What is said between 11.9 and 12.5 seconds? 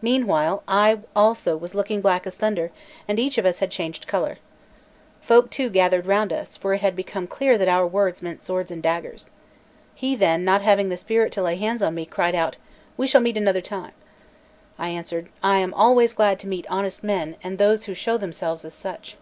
me, cried